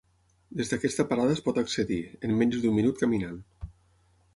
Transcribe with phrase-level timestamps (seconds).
[0.61, 3.41] Des d'aquesta parada es pot accedir, en menys d'un minut caminant.